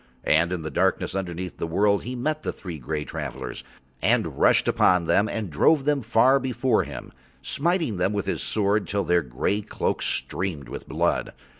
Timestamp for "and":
0.25-0.51, 4.01-4.39, 5.29-5.51